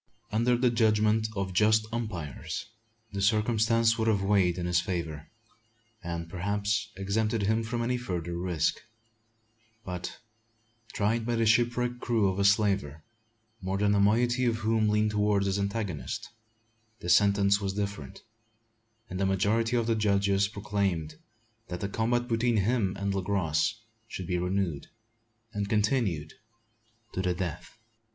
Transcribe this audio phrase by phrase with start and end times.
[0.31, 2.65] Under the judgment of just umpires
[3.13, 5.29] this circumstance would have weighed in his favour;
[6.03, 8.81] and, perhaps, exempted him from any further risk;
[9.85, 10.17] but,
[10.91, 13.03] tried by the shipwrecked crew of a slaver,
[13.61, 16.29] more than a moiety of whom leaned towards his antagonist,
[16.99, 18.23] the sentence was different;
[19.07, 21.19] and the majority of the judges proclaimed
[21.67, 23.75] that the combat between him and Le Gros
[24.07, 24.87] should be renewed,
[25.53, 26.33] and continued
[27.13, 27.77] to the death.